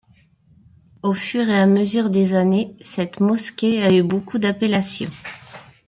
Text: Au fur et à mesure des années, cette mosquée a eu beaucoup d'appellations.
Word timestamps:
Au 1.03 1.13
fur 1.13 1.47
et 1.47 1.55
à 1.59 1.67
mesure 1.67 2.09
des 2.09 2.33
années, 2.33 2.75
cette 2.79 3.19
mosquée 3.19 3.83
a 3.83 3.93
eu 3.93 4.01
beaucoup 4.01 4.39
d'appellations. 4.39 5.11